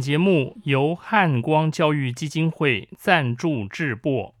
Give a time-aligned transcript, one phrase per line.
[0.00, 4.34] 节目由汉光教育基金会赞助制播。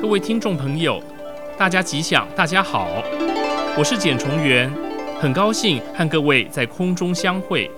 [0.00, 1.00] 各位听众朋友，
[1.56, 2.88] 大家吉祥，大家好，
[3.78, 4.68] 我是简崇元，
[5.20, 7.70] 很高兴和各位在空中相会。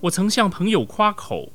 [0.00, 1.52] 我曾向朋友夸口，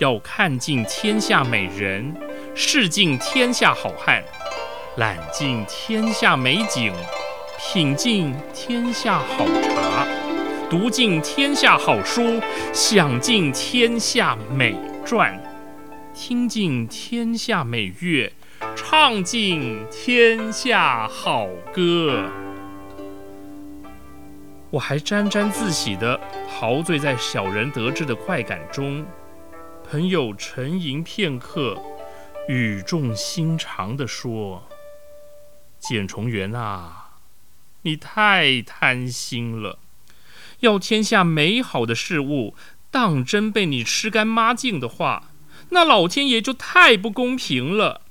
[0.00, 2.12] 要看尽天下美人，
[2.54, 4.22] 试尽天下好汉。
[4.96, 6.92] 览尽天下美景，
[7.58, 10.06] 品尽天下好茶，
[10.68, 12.38] 读尽天下好书，
[12.74, 15.34] 享尽天下美馔，
[16.12, 18.30] 听尽天下美乐，
[18.76, 22.24] 唱尽天下好歌。
[24.68, 26.20] 我还沾沾自喜地
[26.50, 29.02] 陶醉在小人得志的快感中，
[29.90, 31.80] 朋友沉吟片刻，
[32.46, 34.62] 语重心长地说。
[35.82, 37.18] 简重元啊，
[37.82, 39.80] 你太贪心了。
[40.60, 42.54] 要天下美好的事物，
[42.92, 45.32] 当真被你吃干抹净的话，
[45.70, 48.02] 那老天爷就太不公平了。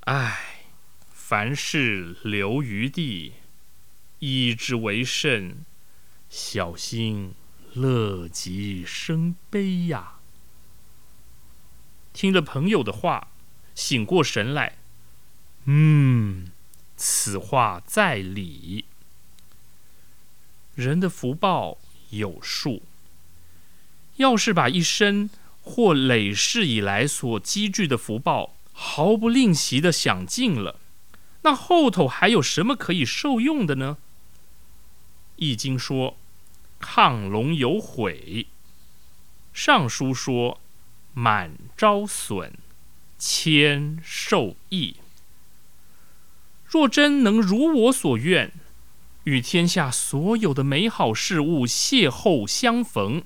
[0.00, 0.66] 唉，
[1.10, 3.32] 凡事留余地，
[4.18, 5.64] 以之为甚，
[6.28, 7.32] 小心
[7.72, 10.16] 乐极生悲呀。
[12.12, 13.28] 听了朋友的话，
[13.74, 14.76] 醒过神来。
[15.64, 16.50] 嗯，
[16.96, 18.84] 此话在理。
[20.74, 21.78] 人的福报
[22.10, 22.82] 有数，
[24.16, 25.28] 要是把一生
[25.62, 30.80] 或累世以来所积聚的福报毫不吝惜的享尽了，
[31.42, 33.98] 那后头还有什么可以受用的呢？
[35.36, 36.16] 易经说
[36.80, 38.46] ：“亢龙有悔。”
[39.52, 40.60] 尚书说
[41.12, 42.52] ：“满招损，
[43.18, 44.96] 谦受益。”
[46.70, 48.52] 若真能如我所愿，
[49.24, 53.24] 与天下所有的美好事物邂逅相逢，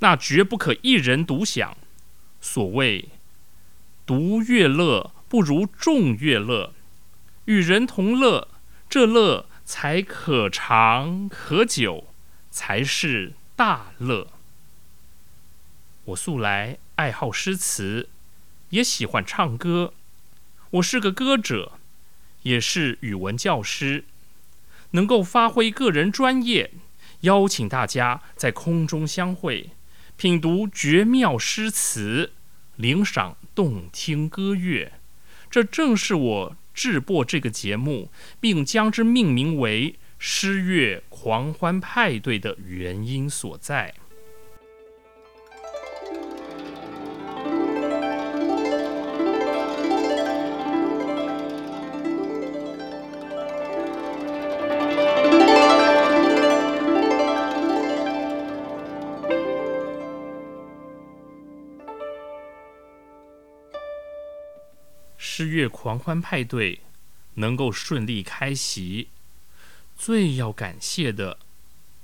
[0.00, 1.78] 那绝不可一人独享。
[2.42, 3.08] 所谓
[4.04, 6.74] “独乐乐不如众乐乐”，
[7.46, 8.48] 与人同乐，
[8.90, 12.08] 这乐才可长可久，
[12.50, 14.28] 才是大乐。
[16.04, 18.10] 我素来爱好诗词，
[18.68, 19.94] 也喜欢唱歌，
[20.72, 21.78] 我是个歌者。
[22.44, 24.04] 也是语文教师，
[24.92, 26.70] 能够发挥个人专业，
[27.20, 29.70] 邀请大家在空中相会，
[30.16, 32.32] 品读绝妙诗词，
[32.76, 34.92] 领赏动听歌乐。
[35.50, 38.10] 这正是我制播这个节目，
[38.40, 43.94] 并将之命名为“诗乐狂欢派对”的原因所在。
[65.84, 66.80] 狂欢派对
[67.34, 69.08] 能够顺利开席，
[69.98, 71.36] 最要感谢的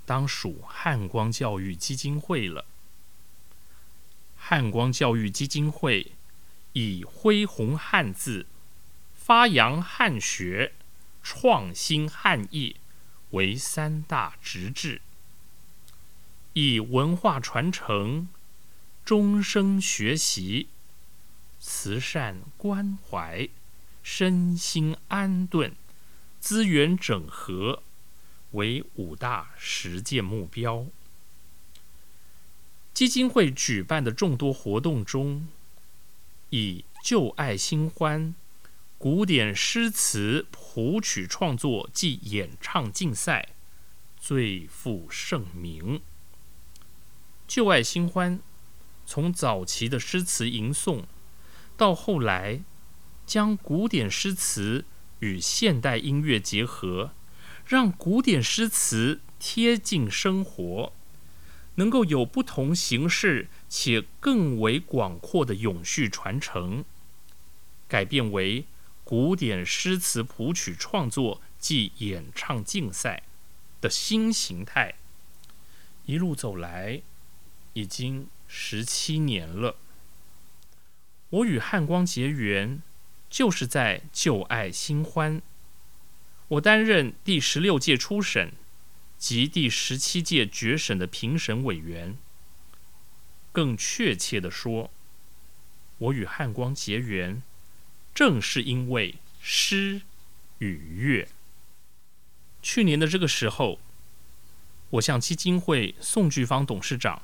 [0.05, 2.65] 当属汉光教育基金会了。
[4.37, 6.11] 汉光教育基金会
[6.73, 8.45] 以恢弘汉字、
[9.15, 10.73] 发扬汉学、
[11.23, 12.75] 创新汉业
[13.31, 15.01] 为三大职志，
[16.53, 18.29] 以文化传承、
[19.03, 20.67] 终生学习、
[21.59, 23.49] 慈善关怀、
[24.03, 25.75] 身心安顿、
[26.39, 27.83] 资源整合
[28.51, 30.87] 为五大实践目标。
[32.93, 35.47] 基金会举办的众多活动中，
[36.49, 38.35] 以“旧爱新欢”
[38.99, 43.49] 古典诗词谱曲创作暨演唱竞赛
[44.19, 46.01] 最负盛名。
[47.47, 48.39] “旧爱新欢”
[49.07, 51.05] 从早期的诗词吟诵，
[51.75, 52.61] 到后来
[53.31, 54.83] 将古典诗词
[55.19, 57.13] 与现代音乐结合，
[57.65, 60.91] 让古典诗词贴近生活。
[61.75, 66.83] 能够有不同形式且更为广阔的永续传承，
[67.87, 68.65] 改变为
[69.05, 73.23] 古典诗词谱曲创作暨演唱竞赛
[73.79, 74.95] 的新形态。
[76.05, 77.01] 一路走来，
[77.71, 79.77] 已经十七年了。
[81.29, 82.81] 我与汉光结缘，
[83.31, 85.41] 就是在旧爱新欢。
[86.49, 88.53] 我担任第十六届初审。
[89.21, 92.17] 及第十七届决审的评审委员。
[93.51, 94.89] 更确切的说，
[95.99, 97.43] 我与汉光结缘，
[98.15, 100.01] 正是因为诗
[100.57, 101.27] 与乐。
[102.63, 103.79] 去年的这个时候，
[104.89, 107.21] 我向基金会宋巨芳董事长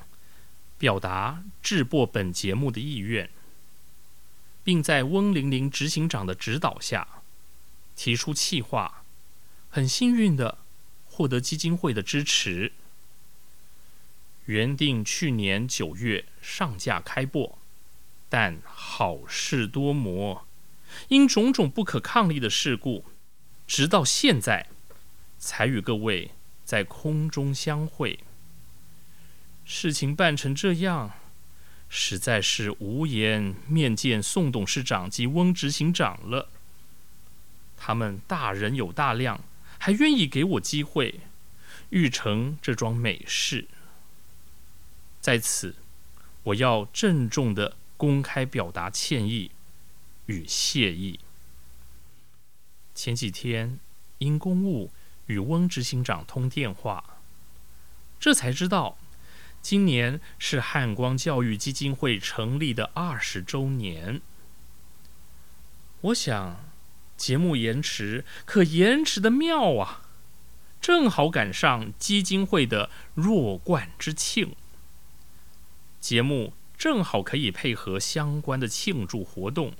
[0.77, 3.27] 表达制播本节目的意愿，
[4.67, 7.07] 并在翁玲玲执行长的指导下
[7.95, 9.05] 提出企划。
[9.69, 10.57] 很幸运的。
[11.09, 12.73] 获得基金会的支持，
[14.45, 17.57] 原定去年九月上架开播，
[18.29, 20.45] 但好事多磨，
[21.07, 23.03] 因种种不可抗力的事故，
[23.65, 24.67] 直到现在
[25.39, 26.29] 才与各位
[26.63, 28.19] 在空中相会。
[29.65, 31.13] 事情办成这样，
[31.89, 36.49] 实在是无颜面见宋董事长及翁执行长了。
[37.75, 39.41] 他们大人有大量。
[39.79, 41.19] 还愿意给我机会，
[41.91, 43.67] 预成这桩美事。
[45.21, 45.75] 在此，
[46.41, 49.51] 我要郑重的公开表达歉意
[50.25, 51.19] 与谢意。
[52.95, 53.79] 前几天
[54.17, 54.91] 因公务
[55.27, 57.19] 与翁执行长通电话，
[58.19, 58.97] 这才知道，
[59.69, 64.21] 今年是汉光教育基金会成立的二十周年。
[65.99, 66.55] 我想。
[67.17, 70.03] 节目延迟，可延迟的妙啊！
[70.79, 74.55] 正好赶上基金会的弱冠之庆，
[75.99, 79.73] 节目正好可以配合相关的庆祝活动，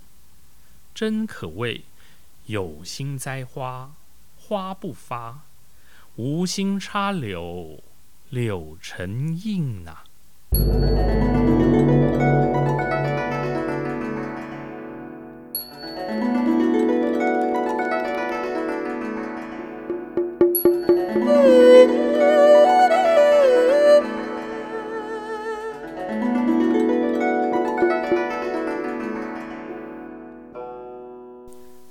[0.94, 1.86] 真可谓
[2.48, 3.94] 有心栽花
[4.36, 5.44] 花不发，
[6.18, 7.82] 无心插柳
[8.30, 10.00] 柳成荫呐。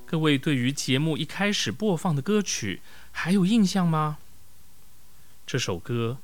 [0.04, 4.18] 各位对于节目一开始播放的歌曲还有印象吗？
[5.46, 6.18] 这首歌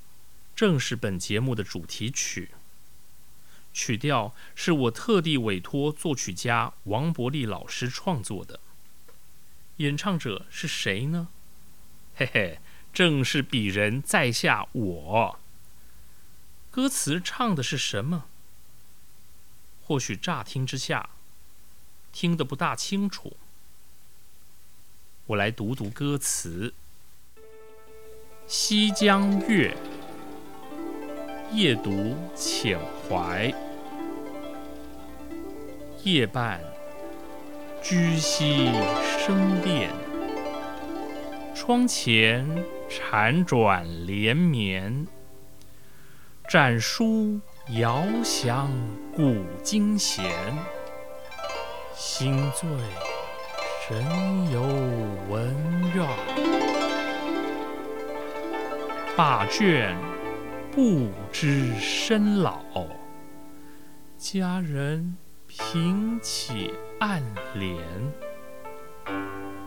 [0.54, 2.50] 正是本节目的主题曲，
[3.72, 8.60] 曲调是我特地委托作曲家王伯利老师创作的。
[9.78, 11.28] 演唱者是谁呢？
[12.14, 12.58] 嘿嘿，
[12.92, 15.40] 正是鄙人在下我。
[16.70, 18.24] 歌词唱的是什么？
[19.82, 21.10] 或许乍听之下
[22.12, 23.36] 听得不大清楚。
[25.26, 26.74] 我来读读歌词：
[28.46, 29.74] 《西江月》，
[31.54, 33.52] 夜读遣怀，
[36.02, 36.58] 夜半
[37.82, 38.70] 居兮
[39.18, 39.90] 生恋，
[41.54, 42.48] 窗前
[42.88, 45.06] 辗转连绵，
[46.48, 47.38] 展书
[47.72, 48.70] 遥想
[49.14, 50.24] 古今闲，
[51.94, 52.66] 心醉。
[53.86, 54.02] 神
[54.50, 54.62] 游
[55.28, 55.54] 文
[55.94, 56.06] 苑，
[59.14, 59.94] 把卷
[60.72, 62.62] 不知身老。
[64.16, 67.22] 佳人平起暗
[67.54, 67.78] 怜，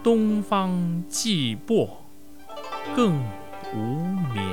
[0.03, 2.03] 东方既薄
[2.95, 3.23] 更
[3.71, 4.43] 无眠。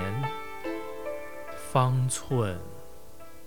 [1.72, 2.58] 方寸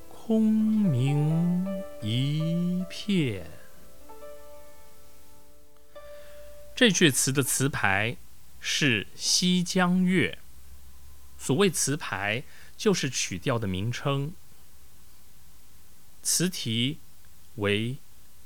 [0.09, 1.67] 空明
[2.01, 3.45] 一片。
[6.75, 8.17] 这阙词的词牌
[8.59, 10.39] 是《西江月》，
[11.41, 12.43] 所谓词牌，
[12.77, 14.33] 就是曲调的名称。
[16.21, 16.99] 词题
[17.55, 17.91] 为《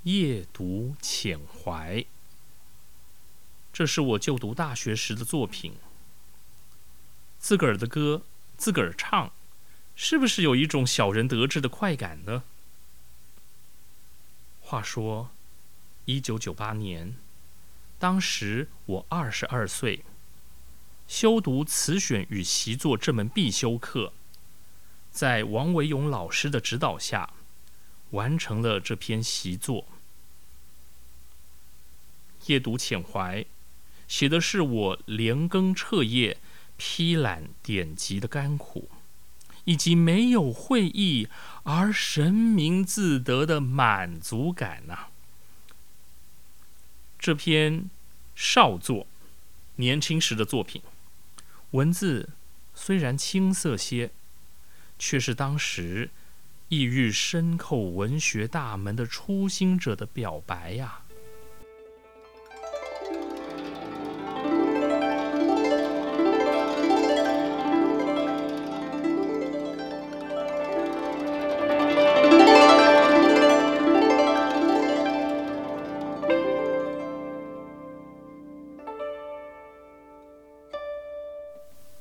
[0.03, 1.97] 夜读遣怀》，
[3.71, 5.75] 这是我就读大学时的作品。
[7.39, 8.23] 自个儿的歌，
[8.57, 9.31] 自个儿唱，
[9.95, 12.43] 是不是有一种小人得志的快感呢？
[14.59, 15.31] 话说，
[16.05, 17.15] 一九九八年。
[17.97, 20.03] 当时我二十二岁，
[21.07, 24.13] 修读词选与习作这门必修课，
[25.11, 27.33] 在王维勇老师的指导下，
[28.11, 29.85] 完成了这篇习作。
[32.45, 33.45] 夜读浅怀，
[34.07, 36.37] 写的是我连更彻夜
[36.77, 38.89] 批览典籍的甘苦，
[39.65, 41.27] 以及没有会意
[41.63, 45.07] 而神明自得的满足感呐。
[47.19, 47.89] 这篇
[48.33, 49.05] 少作，
[49.75, 50.81] 年轻时的作品，
[51.71, 52.29] 文字
[52.73, 54.11] 虽然青涩些，
[54.99, 56.11] 却是当时
[56.67, 60.99] 意欲深叩文学大门的初心者的表白呀。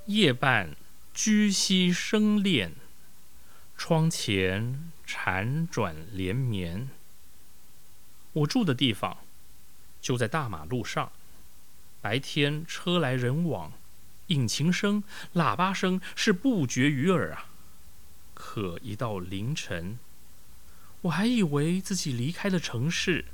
[0.08, 0.74] 夜半
[1.12, 2.72] 居息生恋，
[3.78, 6.90] 窗前辗转连绵。
[8.32, 9.18] 我住的地方
[10.02, 11.12] 就在大马路上，
[12.02, 13.72] 白天车来人往，
[14.26, 15.04] 引擎声、
[15.34, 17.46] 喇叭声是不绝于耳啊。
[18.34, 19.98] 可一到凌晨，
[21.02, 23.26] 我还以为自己离开了城市，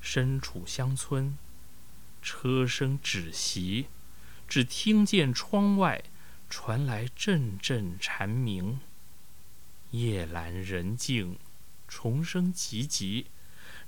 [0.00, 1.36] 身处乡村，
[2.22, 3.86] 车声止息。
[4.48, 6.02] 只听见窗外
[6.48, 8.80] 传来阵阵蝉鸣，
[9.90, 11.38] 夜阑人静，
[11.88, 13.26] 虫声唧唧，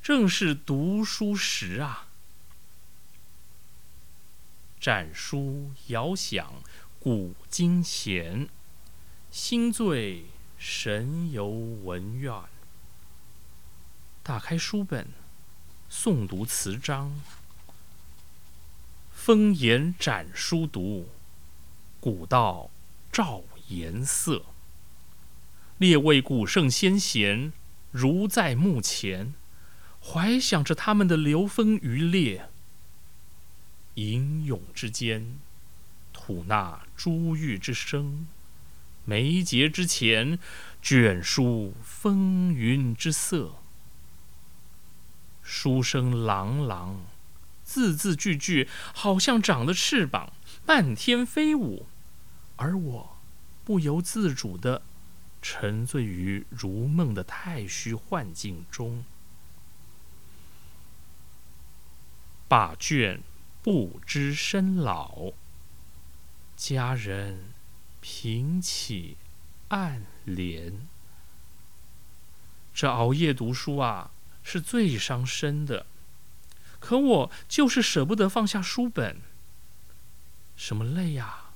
[0.02, 2.08] 正是读书时啊。
[4.80, 6.54] 展书遥想
[6.98, 8.48] 古今闲，
[9.30, 10.24] 心醉
[10.58, 12.42] 神游文苑。
[14.24, 15.08] 打开书本，
[15.88, 17.20] 诵读词章。
[19.12, 21.08] 风言展书读，
[22.00, 22.70] 古道
[23.12, 24.44] 照颜色。
[25.82, 27.52] 列位古圣先贤，
[27.90, 29.34] 如在目前，
[30.00, 32.48] 怀想着他们的流风余烈。
[33.94, 35.40] 吟咏之间，
[36.12, 38.28] 吐纳珠玉之声；
[39.04, 40.38] 眉睫之前，
[40.80, 43.56] 卷舒风云之色。
[45.42, 47.00] 书声朗朗。
[47.64, 50.32] 字字句句好像长了翅膀，
[50.64, 51.86] 漫天飞舞，
[52.54, 53.16] 而我
[53.64, 54.82] 不由自主的
[55.42, 59.04] 沉醉于如梦的太虚幻境中。
[62.48, 63.20] 把卷
[63.62, 65.32] 不知深老，
[66.56, 67.52] 佳人
[68.00, 69.16] 平起
[69.68, 70.72] 暗怜。
[72.74, 74.10] 这熬夜读书啊，
[74.42, 75.86] 是最伤身的。
[76.78, 79.20] 可我就是舍不得放下书本。
[80.56, 81.52] 什么累呀，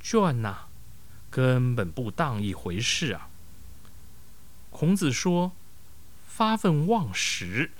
[0.00, 0.69] 卷呐，
[1.30, 3.28] 根本不当一回事啊。
[4.70, 5.52] 孔子说
[6.26, 7.70] ：“发愤忘食，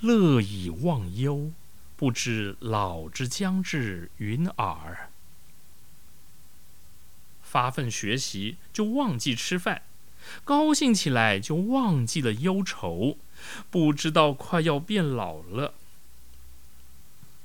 [0.00, 1.52] 乐以忘忧，
[1.96, 5.10] 不知老之将至云耳。”
[7.42, 9.82] 发奋学习就忘记吃饭，
[10.42, 13.16] 高兴起来就忘记了忧愁，
[13.70, 15.74] 不知道快要变老了。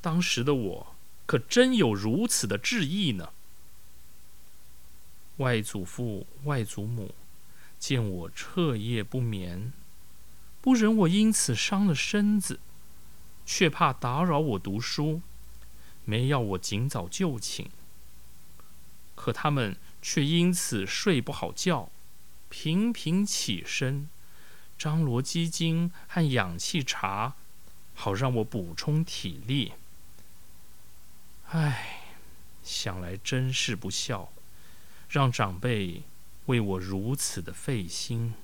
[0.01, 3.29] 当时的我可真有如此的志意呢。
[5.39, 7.13] 外祖父、外祖母
[7.77, 9.73] 见我彻夜不眠，
[10.61, 12.59] 不忍我因此伤了身子，
[13.45, 15.21] 却怕打扰我读书，
[16.03, 17.69] 没要我尽早就寝。
[19.15, 21.89] 可他们却因此睡不好觉，
[22.49, 24.09] 频频起身，
[24.77, 27.35] 张罗鸡精和氧气茶，
[27.95, 29.73] 好让我补充体力。
[31.51, 32.03] 唉，
[32.61, 34.31] 想来真是不孝，
[35.09, 36.03] 让长辈
[36.45, 38.35] 为我如此的费心。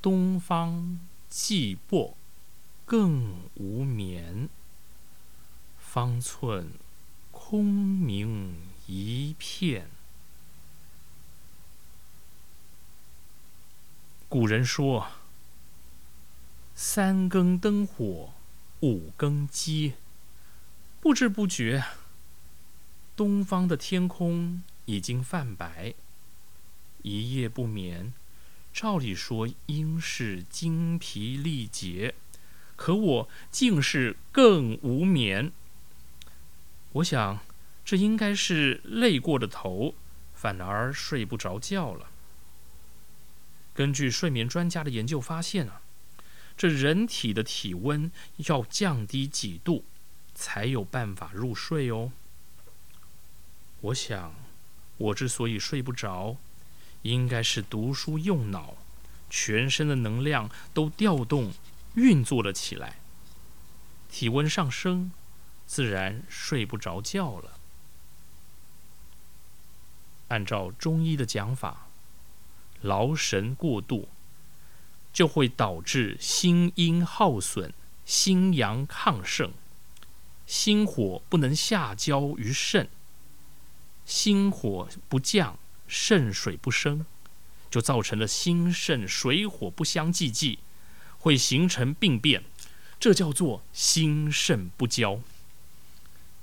[0.00, 2.16] 东方既薄，
[2.86, 4.48] 更无眠。
[5.78, 6.70] 方寸
[7.32, 8.54] 空明
[8.86, 9.90] 一片。
[14.28, 15.08] 古人说
[16.76, 18.32] ：“三更灯火
[18.80, 19.94] 五更鸡。”
[21.02, 21.82] 不知不觉，
[23.16, 25.94] 东方的天空已经泛白。
[27.02, 28.12] 一夜不眠，
[28.72, 32.14] 照理说应是精疲力竭，
[32.76, 35.52] 可我竟是更无眠。
[36.92, 37.38] 我想，
[37.84, 39.94] 这应该是累过的头，
[40.34, 42.10] 反而睡不着觉了。
[43.72, 45.82] 根据睡眠专家的研究发现啊，
[46.56, 48.10] 这人体的体温
[48.48, 49.84] 要降低几度。
[50.32, 52.12] 才有办法入睡哦。
[53.82, 54.34] 我想，
[55.00, 56.36] 我之所以睡不着，
[57.02, 58.74] 应该是读书用脑，
[59.30, 61.52] 全身的能量都调动、
[61.94, 62.98] 运作了起来。
[64.10, 65.10] 体温上升，
[65.66, 67.58] 自然睡不着觉了。
[70.28, 71.88] 按照中医的讲法，
[72.82, 74.10] 劳神过度，
[75.14, 77.72] 就会导致心阴耗损，
[78.04, 79.50] 心阳亢盛。
[80.46, 82.90] 心火不能下交于肾，
[84.10, 87.06] 心火不降，肾水不生，
[87.70, 90.58] 就造成了心肾水火不相济济，
[91.20, 92.42] 会形成病变，
[92.98, 95.20] 这叫做心肾不交。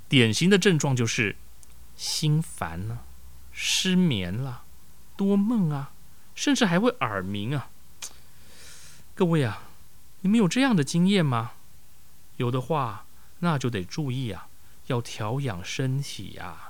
[0.07, 1.35] 典型的症状就是
[1.97, 3.03] 心烦了、
[3.51, 4.63] 失眠了、
[5.17, 5.91] 多梦啊，
[6.35, 7.69] 甚至还会耳鸣啊。
[9.13, 9.63] 各位啊，
[10.21, 11.51] 你们有这样的经验吗？
[12.37, 13.03] 有的话。
[13.39, 14.47] 那就得注意啊，
[14.87, 16.66] 要调养身体呀。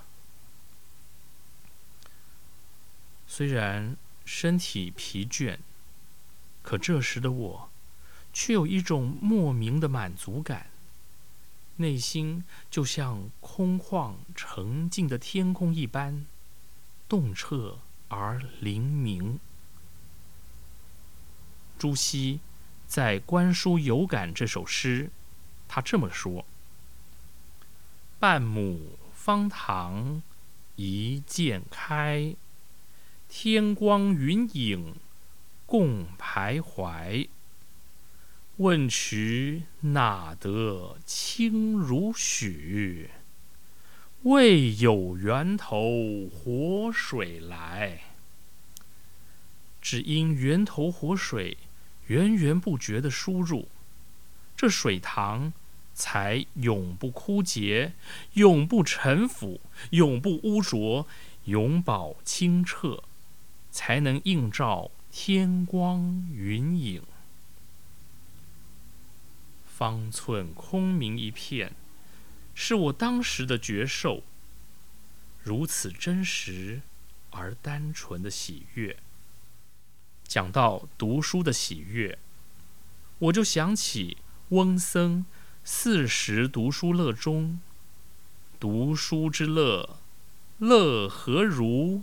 [3.27, 5.57] 虽然身体疲倦，
[6.63, 7.69] 可这时的我
[8.33, 10.67] 却有一种莫名的满足感，
[11.75, 16.25] 内心就像空旷澄净的天空一般，
[17.07, 19.39] 洞彻而灵明。
[21.77, 22.39] 朱熹
[22.87, 25.11] 在《观书有感》这首诗，
[25.67, 26.45] 他这么说。
[28.19, 30.23] 半亩方塘
[30.75, 32.35] 一鉴开，
[33.29, 34.95] 天光云影
[35.65, 37.27] 共徘徊。
[38.57, 43.09] 问渠哪得清如许？
[44.23, 48.01] 为有源头活水来。
[49.81, 51.57] 只因源头活水
[52.07, 53.67] 源源不绝的输入，
[54.55, 55.53] 这水塘。
[55.93, 57.93] 才永不枯竭，
[58.33, 59.59] 永不沉腐，
[59.89, 61.07] 永不污浊，
[61.45, 63.03] 永保清澈，
[63.77, 67.03] 才能映照天光云影。
[69.67, 71.75] 方寸空明一片，
[72.55, 74.23] 是我当时的觉受。
[75.43, 76.81] 如此真实
[77.29, 78.97] 而单纯的喜悦。
[80.23, 82.17] 讲到读书的喜悦，
[83.19, 84.17] 我就想起
[84.49, 85.23] 翁僧。
[85.63, 87.59] 四时读书乐中，
[88.59, 89.99] 读书之乐，
[90.57, 92.01] 乐何如？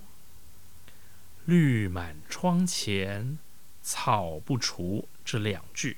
[1.46, 3.38] 绿满窗前，
[3.82, 5.08] 草不除。
[5.24, 5.96] 这两句，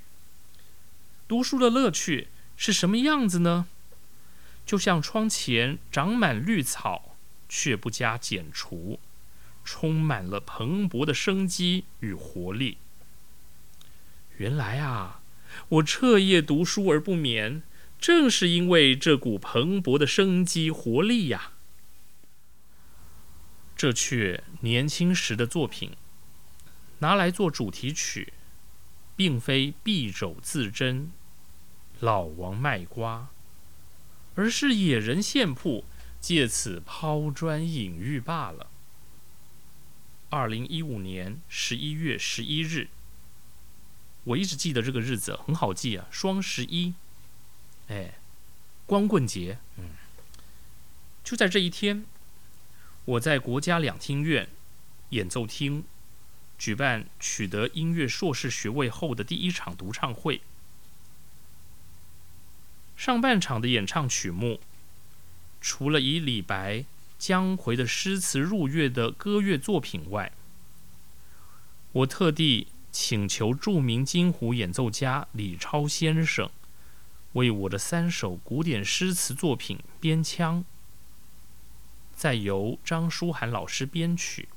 [1.27, 3.67] 读书的乐趣是什么样子呢？
[4.65, 7.17] 就像窗前长满绿草，
[7.49, 9.01] 却不加剪除，
[9.65, 12.79] 充满了蓬勃的生机与活力。
[14.39, 15.21] 原来啊。
[15.69, 17.63] 我彻夜读书而不眠，
[17.99, 21.53] 正是因为这股蓬勃的生机活力呀。
[23.77, 25.93] 这却年轻时的作品，
[27.01, 28.33] 拿来做主题曲，
[29.15, 31.13] 并非敝帚自珍、
[32.01, 33.29] 老王卖瓜，
[34.35, 35.85] 而是野人献铺，
[36.21, 38.69] 借此抛砖引玉罢了。
[40.31, 42.89] 二零一五年十一月十一日。
[44.25, 46.95] 我一直记得这个日子很好记啊，双十一，
[47.87, 48.15] 哎，
[48.85, 49.91] 光棍节，嗯，
[51.23, 52.05] 就在这一天，
[53.07, 54.49] 我在国家两厅院
[55.11, 55.83] 演奏厅
[56.59, 60.43] 举办取得音乐硕士学位后的第一场独唱会。
[62.97, 64.61] 上半场的演唱曲目，
[65.61, 66.85] 除了以李白、
[67.19, 70.31] 姜夔的诗词入乐的歌乐作品外，
[71.93, 72.69] 我特地。
[72.99, 76.49] 请求著名京胡演奏家李超先生
[77.35, 80.65] 为我的三首古典诗词作品编腔，
[82.17, 84.49] 再由张书涵老师编曲。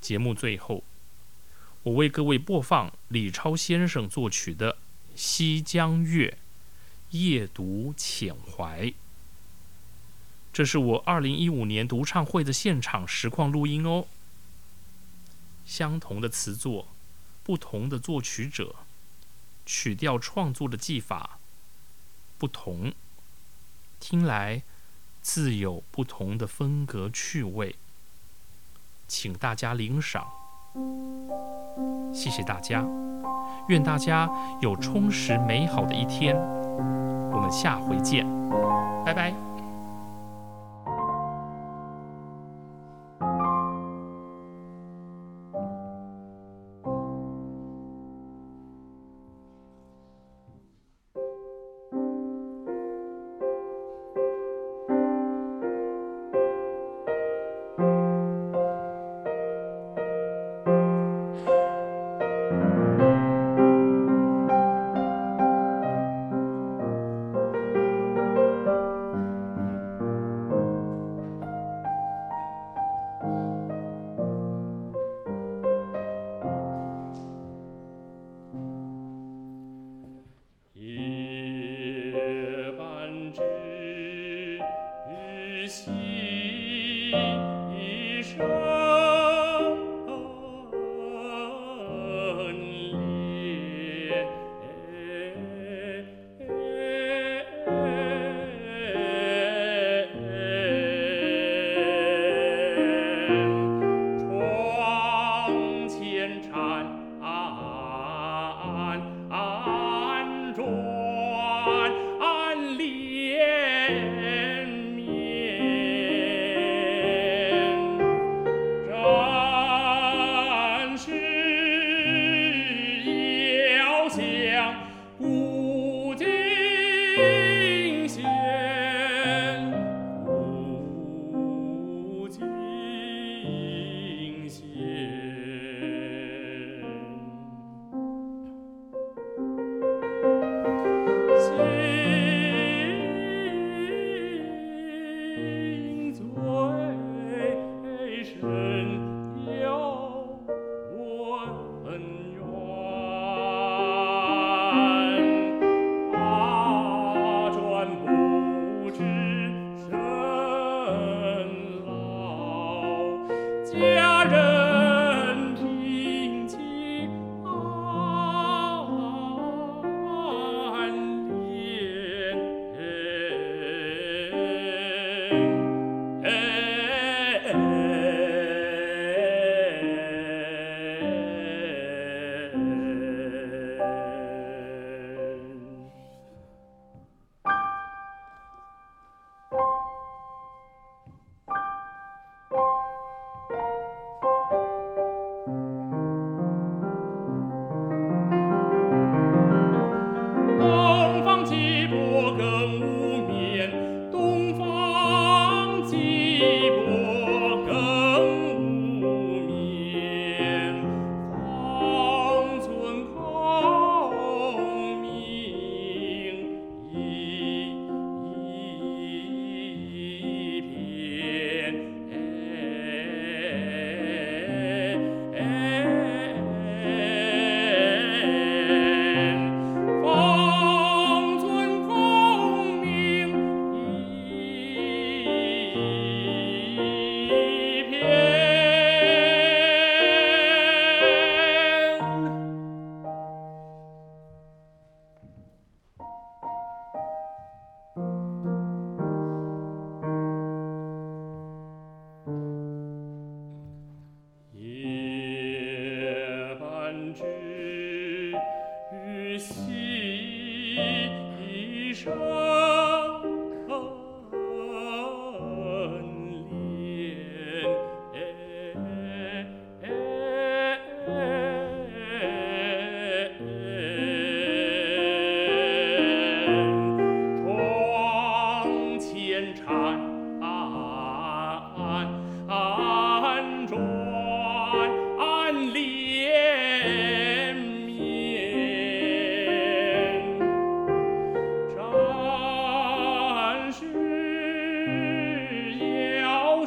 [0.00, 0.82] 节目最后，
[1.82, 4.72] 我为各位播放李超先生作曲的
[5.14, 6.38] 《西江月·
[7.16, 8.86] 夜读遣怀》。
[10.54, 14.06] 这是我二零一五年独唱会的现场实况录音哦。
[15.66, 16.88] 相同的词作，
[17.42, 18.74] 不同的作曲者，
[19.66, 21.38] 曲调创作的技法
[22.38, 22.92] 不同，
[24.00, 24.62] 听来
[25.22, 27.76] 自有不同的风格趣味，
[29.06, 30.26] 请大家领赏。
[32.12, 32.84] 谢谢大家，
[33.68, 34.28] 愿大家
[34.60, 36.36] 有充实美好的一天。
[37.30, 38.26] 我们下回见，
[39.04, 39.51] 拜拜。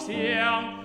[0.05, 0.84] 想。